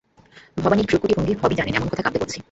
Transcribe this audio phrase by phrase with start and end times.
[0.57, 2.39] ভবানীর ভ্রূকুটিভঙ্গি ভবই জানেন, এমন কথা কাব্যে পড়েছি।